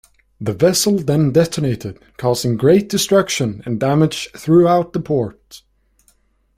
The 0.39 0.53
vessel 0.53 0.97
then 0.97 1.31
detonated, 1.31 1.99
causing 2.17 2.57
great 2.57 2.89
destruction 2.89 3.61
and 3.67 3.79
damage 3.79 4.29
throughout 4.35 4.93
the 4.93 4.99
port. 4.99 5.61